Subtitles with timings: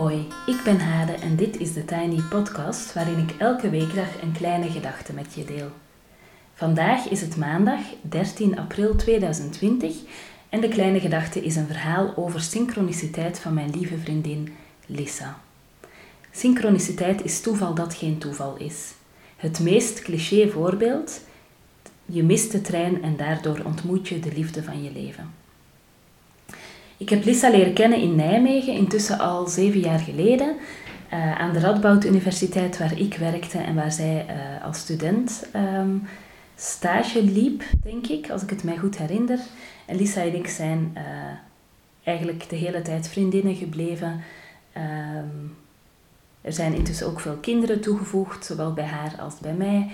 [0.00, 4.32] Hoi, ik ben Hade en dit is de Tiny Podcast waarin ik elke weekdag een
[4.32, 5.70] kleine gedachte met je deel.
[6.54, 9.96] Vandaag is het maandag 13 april 2020
[10.48, 14.56] en de kleine gedachte is een verhaal over synchroniciteit van mijn lieve vriendin
[14.86, 15.40] Lisa.
[16.30, 18.92] Synchroniciteit is toeval dat geen toeval is.
[19.36, 21.20] Het meest cliché voorbeeld:
[22.04, 25.39] je mist de trein en daardoor ontmoet je de liefde van je leven.
[27.00, 30.56] Ik heb Lisa leren kennen in Nijmegen, intussen al zeven jaar geleden,
[31.12, 36.02] uh, aan de Radboud Universiteit waar ik werkte en waar zij uh, als student um,
[36.56, 39.38] stage liep, denk ik, als ik het mij goed herinner.
[39.86, 41.02] En Lisa en ik zijn uh,
[42.02, 44.20] eigenlijk de hele tijd vriendinnen gebleven.
[44.76, 45.56] Um,
[46.40, 49.90] er zijn intussen ook veel kinderen toegevoegd, zowel bij haar als bij mij.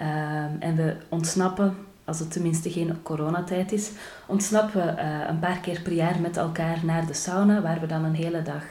[0.00, 1.76] Um, en we ontsnappen
[2.08, 3.90] als het tenminste geen coronatijd is,
[4.26, 7.86] ontsnappen we uh, een paar keer per jaar met elkaar naar de sauna, waar we
[7.86, 8.64] dan een hele dag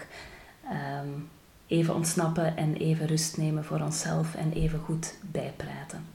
[1.03, 1.29] um,
[1.67, 6.05] even ontsnappen en even rust nemen voor onszelf en even goed bijpraten.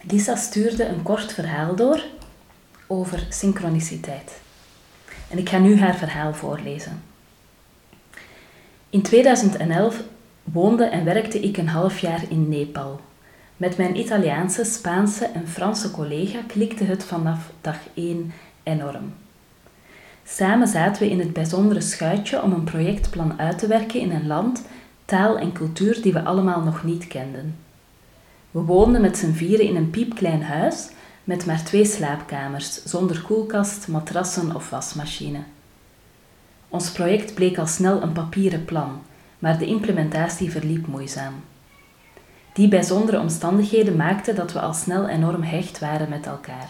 [0.00, 2.02] Lisa stuurde een kort verhaal door
[2.86, 4.40] over synchroniciteit.
[5.30, 7.02] En ik ga nu haar verhaal voorlezen.
[8.90, 10.02] In 2011
[10.42, 13.00] woonde en werkte ik een half jaar in Nepal
[13.58, 19.14] met mijn Italiaanse, Spaanse en Franse collega klikte het vanaf dag 1 enorm.
[20.24, 24.26] Samen zaten we in het bijzondere schuitje om een projectplan uit te werken in een
[24.26, 24.62] land,
[25.04, 27.56] taal en cultuur die we allemaal nog niet kenden.
[28.50, 30.88] We woonden met z'n vieren in een piepklein huis
[31.24, 35.38] met maar twee slaapkamers, zonder koelkast, matrassen of wasmachine.
[36.68, 39.02] Ons project bleek al snel een papieren plan,
[39.38, 41.34] maar de implementatie verliep moeizaam.
[42.58, 46.68] Die bijzondere omstandigheden maakten dat we al snel enorm hecht waren met elkaar.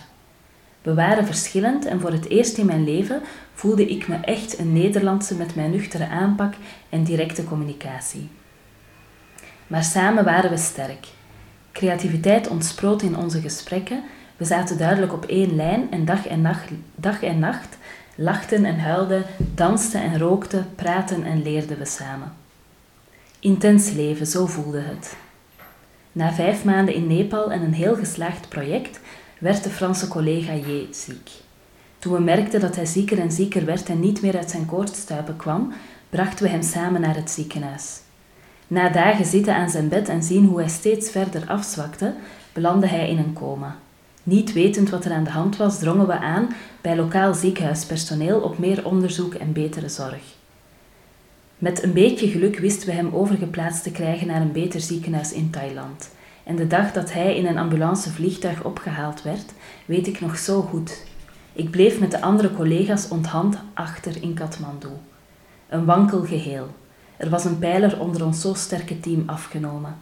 [0.83, 3.23] We waren verschillend en voor het eerst in mijn leven
[3.55, 6.55] voelde ik me echt een Nederlandse met mijn nuchtere aanpak
[6.89, 8.29] en directe communicatie.
[9.67, 11.07] Maar samen waren we sterk.
[11.73, 14.03] Creativiteit ontsproot in onze gesprekken,
[14.37, 17.77] we zaten duidelijk op één lijn en dag en nacht, dag en nacht
[18.15, 19.25] lachten en huilden,
[19.55, 22.33] dansten en rookten, praten en leerden we samen.
[23.41, 25.17] Intens leven, zo voelde het.
[26.13, 29.01] Na vijf maanden in Nepal en een heel geslaagd project
[29.39, 31.31] werd de Franse collega J ziek.
[31.99, 35.37] Toen we merkten dat hij zieker en zieker werd en niet meer uit zijn koortstuipen
[35.37, 35.73] kwam,
[36.11, 38.01] brachten we hem samen naar het ziekenhuis.
[38.67, 42.15] Na dagen zitten aan zijn bed en zien hoe hij steeds verder afzwakte,
[42.53, 43.77] belandde hij in een coma.
[44.23, 46.49] Niet wetend wat er aan de hand was, drongen we aan
[46.81, 50.38] bij lokaal ziekenhuispersoneel op meer onderzoek en betere zorg.
[51.59, 55.51] Met een beetje geluk wisten we hem overgeplaatst te krijgen naar een beter ziekenhuis in
[55.51, 56.11] Thailand.
[56.45, 59.53] En de dag dat hij in een ambulancevliegtuig opgehaald werd,
[59.87, 61.05] weet ik nog zo goed.
[61.53, 64.89] Ik bleef met de andere collega's onthand achter in Kathmandu.
[65.69, 66.67] Een wankel geheel.
[67.17, 69.97] Er was een pijler onder ons zo sterke team afgenomen.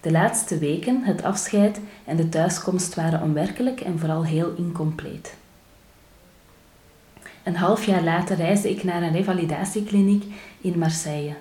[0.00, 5.34] De laatste weken, het afscheid en de thuiskomst waren onwerkelijk en vooral heel incompleet.
[7.48, 10.24] Een half jaar later reisde ik naar een revalidatiekliniek
[10.60, 11.34] in Marseille.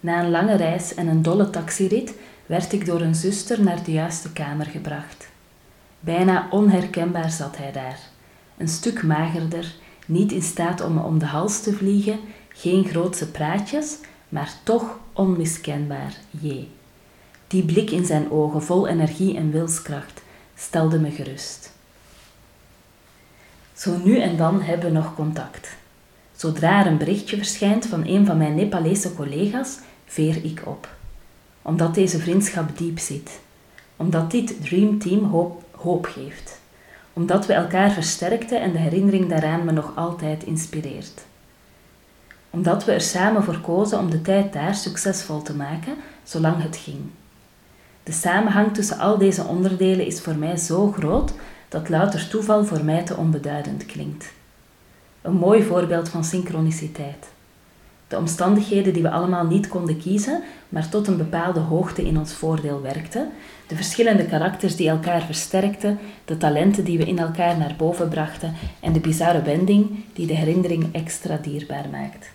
[0.00, 2.14] Na een lange reis en een dolle taxirit
[2.46, 5.28] werd ik door een zuster naar de juiste kamer gebracht.
[6.00, 7.98] Bijna onherkenbaar zat hij daar.
[8.56, 9.74] Een stuk magerder,
[10.06, 13.96] niet in staat om me om de hals te vliegen, geen grootse praatjes,
[14.28, 16.68] maar toch onmiskenbaar J.
[17.46, 20.22] Die blik in zijn ogen, vol energie en wilskracht,
[20.54, 21.76] stelde me gerust.
[23.78, 25.76] Zo nu en dan hebben we nog contact.
[26.36, 30.88] Zodra er een berichtje verschijnt van een van mijn Nepalese collega's, veer ik op.
[31.62, 33.40] Omdat deze vriendschap diep zit.
[33.96, 36.60] Omdat dit Dream Team hoop, hoop geeft.
[37.12, 41.24] Omdat we elkaar versterkten en de herinnering daaraan me nog altijd inspireert.
[42.50, 46.76] Omdat we er samen voor kozen om de tijd daar succesvol te maken, zolang het
[46.76, 47.00] ging.
[48.02, 51.32] De samenhang tussen al deze onderdelen is voor mij zo groot
[51.68, 54.32] dat louter toeval voor mij te onbeduidend klinkt.
[55.22, 57.28] Een mooi voorbeeld van synchroniciteit.
[58.08, 62.32] De omstandigheden die we allemaal niet konden kiezen, maar tot een bepaalde hoogte in ons
[62.32, 63.28] voordeel werkten,
[63.66, 68.54] de verschillende karakters die elkaar versterkten, de talenten die we in elkaar naar boven brachten
[68.80, 72.30] en de bizarre wending die de herinnering extra dierbaar maakt.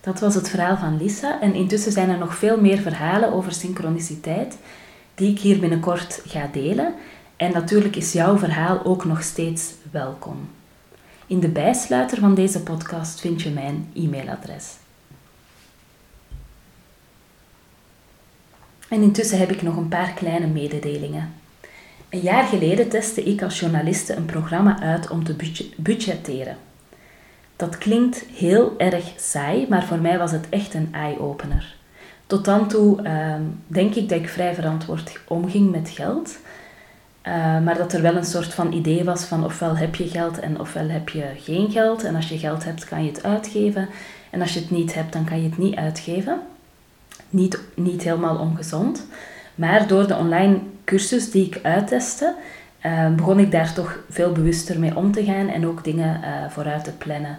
[0.00, 3.52] Dat was het verhaal van Lisa en intussen zijn er nog veel meer verhalen over
[3.52, 4.56] synchroniciteit
[5.20, 6.94] die ik hier binnenkort ga delen.
[7.36, 10.48] En natuurlijk is jouw verhaal ook nog steeds welkom.
[11.26, 14.76] In de bijsluiter van deze podcast vind je mijn e-mailadres.
[18.88, 21.32] En intussen heb ik nog een paar kleine mededelingen.
[22.08, 25.36] Een jaar geleden testte ik als journaliste een programma uit om te
[25.76, 26.56] budgetteren.
[27.56, 31.78] Dat klinkt heel erg saai, maar voor mij was het echt een eye-opener.
[32.30, 36.38] Tot dan toe ehm, denk ik dat ik vrij verantwoord omging met geld.
[37.26, 40.38] Uh, maar dat er wel een soort van idee was van ofwel heb je geld
[40.38, 42.04] en ofwel heb je geen geld.
[42.04, 43.88] En als je geld hebt, kan je het uitgeven.
[44.30, 46.40] En als je het niet hebt, dan kan je het niet uitgeven.
[47.30, 49.06] Niet, niet helemaal ongezond.
[49.54, 52.34] Maar door de online cursus die ik uittestte,
[52.86, 56.50] uh, begon ik daar toch veel bewuster mee om te gaan en ook dingen uh,
[56.50, 57.38] vooruit te plannen.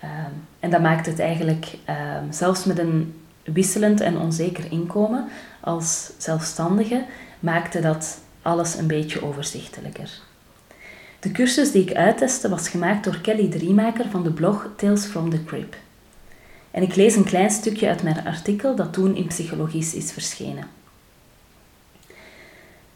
[0.00, 3.14] Ehm, en dat maakt het eigenlijk, ehm, zelfs met een
[3.52, 5.28] wisselend en onzeker inkomen
[5.60, 7.04] als zelfstandige,
[7.40, 10.10] maakte dat alles een beetje overzichtelijker.
[11.20, 15.30] De cursus die ik uittestte was gemaakt door Kelly Driemaker van de blog Tales from
[15.30, 15.76] the Crib.
[16.70, 20.64] En ik lees een klein stukje uit mijn artikel dat toen in Psychologisch is verschenen.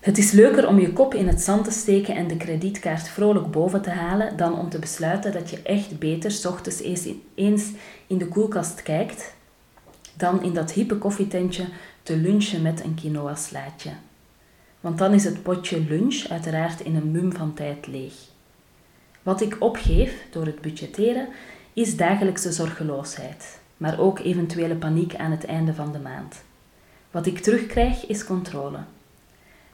[0.01, 3.51] Het is leuker om je kop in het zand te steken en de kredietkaart vrolijk
[3.51, 6.81] boven te halen dan om te besluiten dat je echt beter ochtends
[7.35, 7.67] eens
[8.07, 9.35] in de koelkast kijkt
[10.23, 11.65] dan in dat hippe koffietentje
[12.03, 13.91] te lunchen met een quinoa-slaatje.
[14.81, 18.15] Want dan is het potje lunch uiteraard in een mum van tijd leeg.
[19.23, 21.29] Wat ik opgeef door het budgetteren
[21.73, 26.43] is dagelijkse zorgeloosheid, maar ook eventuele paniek aan het einde van de maand.
[27.11, 28.79] Wat ik terugkrijg is controle.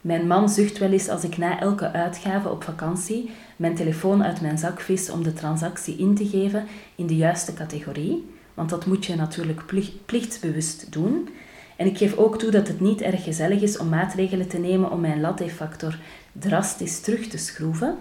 [0.01, 4.41] Mijn man zucht wel eens als ik na elke uitgave op vakantie mijn telefoon uit
[4.41, 8.85] mijn zak vis om de transactie in te geven in de juiste categorie, want dat
[8.85, 9.63] moet je natuurlijk
[10.05, 11.29] plichtsbewust doen.
[11.75, 14.91] En ik geef ook toe dat het niet erg gezellig is om maatregelen te nemen
[14.91, 15.97] om mijn latte-factor
[16.31, 17.97] drastisch terug te schroeven.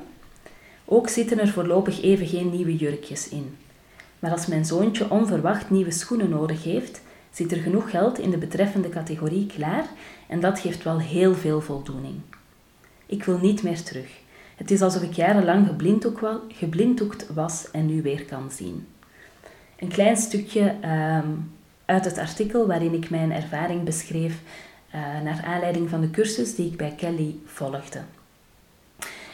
[0.84, 3.56] Ook zitten er voorlopig even geen nieuwe jurkjes in.
[4.19, 7.00] Maar als mijn zoontje onverwacht nieuwe schoenen nodig heeft,
[7.31, 9.87] zit er genoeg geld in de betreffende categorie klaar
[10.28, 12.14] en dat geeft wel heel veel voldoening.
[13.06, 14.10] Ik wil niet meer terug.
[14.56, 15.69] Het is alsof ik jarenlang
[16.49, 18.87] geblinddoekt was en nu weer kan zien.
[19.78, 21.28] Een klein stukje ehm,
[21.84, 24.40] uit het artikel waarin ik mijn ervaring beschreef
[24.94, 28.00] uh, naar aanleiding van de cursus die ik bij Kelly volgde.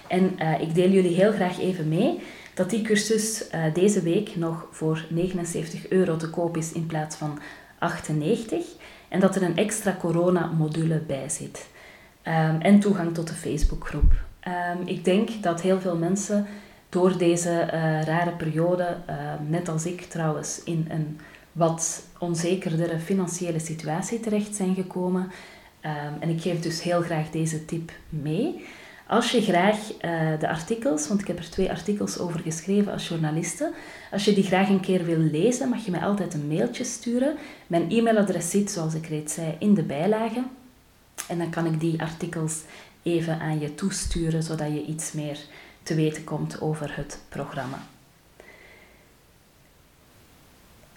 [0.08, 2.23] En uh, ik deel jullie heel graag even mee
[2.55, 7.17] dat die cursus uh, deze week nog voor 79 euro te koop is in plaats
[7.17, 7.38] van
[7.79, 8.64] 98
[9.08, 11.69] en dat er een extra corona-module bij zit.
[12.26, 14.12] Um, en toegang tot de Facebookgroep.
[14.49, 16.47] Um, ik denk dat heel veel mensen
[16.94, 19.17] door deze uh, rare periode, uh,
[19.49, 21.20] net als ik trouwens, in een
[21.52, 25.23] wat onzekerdere financiële situatie terecht zijn gekomen.
[25.23, 28.64] Um, en ik geef dus heel graag deze tip mee.
[29.06, 33.08] Als je graag uh, de artikels, want ik heb er twee artikels over geschreven als
[33.08, 33.73] journaliste,
[34.11, 37.37] als je die graag een keer wil lezen, mag je mij altijd een mailtje sturen.
[37.67, 40.43] Mijn e-mailadres zit, zoals ik reeds zei, in de bijlage.
[41.29, 42.61] En dan kan ik die artikels
[43.02, 45.38] even aan je toesturen, zodat je iets meer
[45.85, 47.79] te weten komt over het programma.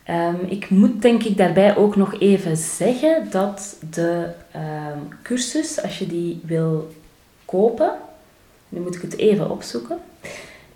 [0.10, 6.00] Um, ik moet denk ik daarbij ook nog even zeggen dat de um, cursus, als
[6.00, 6.94] je die wil
[7.46, 7.92] kopen,
[8.70, 10.00] nu moet ik het even opzoeken,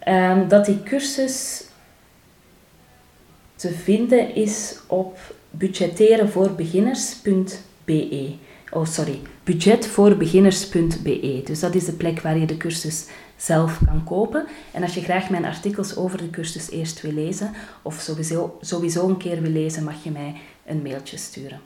[0.08, 1.63] um, dat die cursus
[3.56, 5.18] te vinden is op
[5.50, 8.36] budgetterenvoorbeginners.be.
[8.74, 11.42] Oh, sorry, budgetvoorbeginners.be.
[11.46, 13.06] Dus dat is de plek waar je de cursus
[13.38, 14.46] zelf kan kopen.
[14.72, 19.08] En als je graag mijn artikels over de cursus eerst wil lezen, of sowieso, sowieso
[19.08, 20.36] een keer wil lezen, mag je mij
[20.66, 21.60] een mailtje sturen.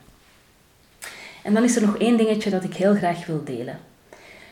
[1.42, 3.78] En dan is er nog één dingetje dat ik heel graag wil delen.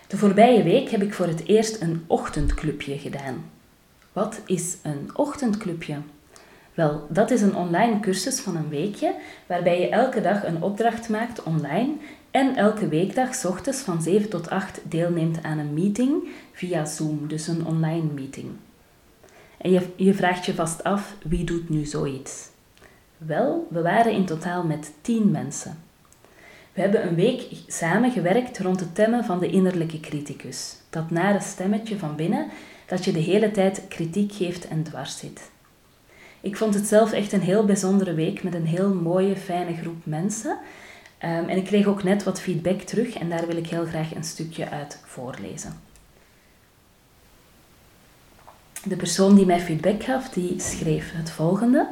[0.06, 3.50] De voorbije week heb ik voor het eerst een ochtendclubje gedaan.
[4.12, 5.96] Wat is een ochtendclubje?
[6.74, 9.14] Wel, dat is een online cursus van een weekje
[9.46, 11.92] waarbij je elke dag een opdracht maakt online
[12.34, 17.46] en elke weekdag ochtends van 7 tot 8 deelneemt aan een meeting via Zoom, dus
[17.46, 18.46] een online meeting.
[19.58, 22.48] En je, je vraagt je vast af, wie doet nu zoiets?
[23.16, 25.78] Wel, we waren in totaal met 10 mensen.
[26.72, 30.76] We hebben een week samen gewerkt rond het temmen van de innerlijke criticus.
[30.90, 32.48] Dat nare stemmetje van binnen
[32.86, 35.50] dat je de hele tijd kritiek geeft en dwars zit.
[36.40, 40.06] Ik vond het zelf echt een heel bijzondere week met een heel mooie, fijne groep
[40.06, 40.58] mensen.
[41.24, 44.14] Um, en ik kreeg ook net wat feedback terug en daar wil ik heel graag
[44.14, 45.80] een stukje uit voorlezen.
[48.82, 51.88] De persoon die mij feedback gaf, die schreef het volgende.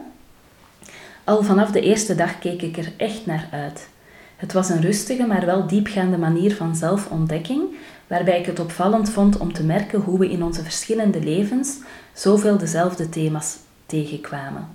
[1.25, 3.89] Al vanaf de eerste dag keek ik er echt naar uit.
[4.37, 7.63] Het was een rustige, maar wel diepgaande manier van zelfontdekking,
[8.07, 11.77] waarbij ik het opvallend vond om te merken hoe we in onze verschillende levens
[12.13, 14.69] zoveel dezelfde thema's tegenkwamen.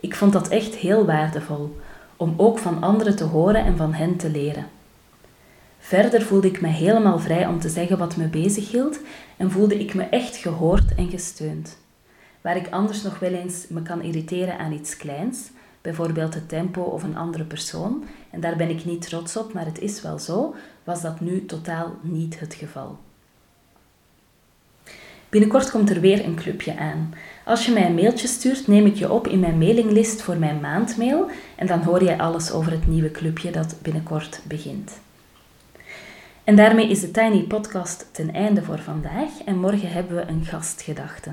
[0.00, 1.76] Ik vond dat echt heel waardevol,
[2.18, 4.66] om ook van anderen te horen en van hen te leren.
[5.78, 9.00] Verder voelde ik me helemaal vrij om te zeggen wat me bezighield
[9.36, 11.78] en voelde ik me echt gehoord en gesteund.
[12.40, 16.82] Waar ik anders nog wel eens me kan irriteren aan iets kleins, bijvoorbeeld het tempo
[16.82, 20.18] of een andere persoon, en daar ben ik niet trots op, maar het is wel
[20.18, 22.98] zo, was dat nu totaal niet het geval.
[25.28, 27.14] Binnenkort komt er weer een clubje aan.
[27.48, 30.60] Als je mij een mailtje stuurt, neem ik je op in mijn mailinglist voor mijn
[30.60, 35.00] maandmail en dan hoor je alles over het nieuwe clubje dat binnenkort begint.
[36.44, 40.44] En daarmee is de Tiny Podcast ten einde voor vandaag en morgen hebben we een
[40.44, 41.32] gastgedachte.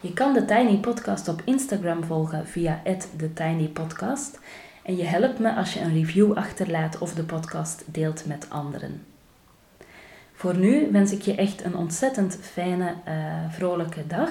[0.00, 2.82] Je kan de Tiny Podcast op Instagram volgen via
[3.16, 4.40] @thetinypodcast
[4.82, 9.02] en je helpt me als je een review achterlaat of de podcast deelt met anderen.
[10.32, 13.14] Voor nu wens ik je echt een ontzettend fijne, uh,
[13.50, 14.30] vrolijke dag.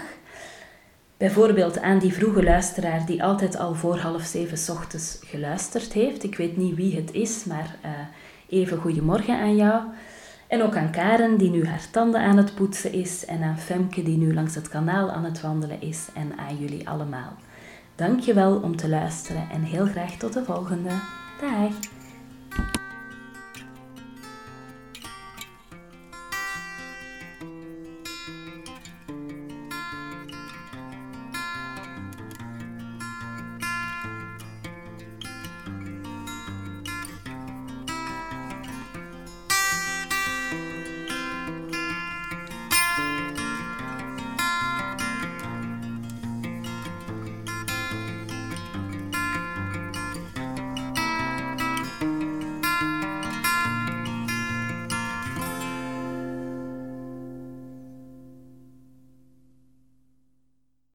[1.23, 6.23] Bijvoorbeeld aan die vroege luisteraar die altijd al voor half zeven ochtends geluisterd heeft.
[6.23, 7.91] Ik weet niet wie het is, maar uh,
[8.49, 9.83] even goedemorgen aan jou.
[10.47, 13.25] En ook aan Karen die nu haar tanden aan het poetsen is.
[13.25, 16.07] En aan Femke die nu langs het kanaal aan het wandelen is.
[16.13, 17.33] En aan jullie allemaal.
[17.95, 20.89] Dankjewel om te luisteren en heel graag tot de volgende.
[21.41, 22.02] Dag!